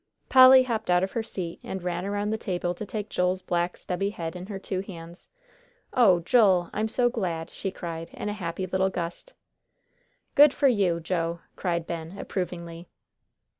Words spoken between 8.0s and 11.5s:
in a happy little gust. "Good for you, Joe!"